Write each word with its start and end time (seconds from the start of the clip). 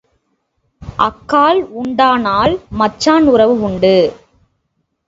அக்காள் 0.99 1.61
உண்டானால் 1.73 2.59
மச்சான் 2.69 3.27
உறவு 3.27 3.61
உண்டு. 3.61 3.95